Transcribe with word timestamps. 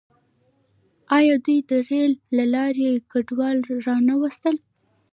آیا 1.17 1.35
دوی 1.45 1.59
د 1.69 1.71
ریل 1.89 2.13
له 2.37 2.45
لارې 2.55 2.89
کډوال 3.11 3.57
را 3.85 3.97
نه 4.07 4.15
وستل؟ 4.21 4.55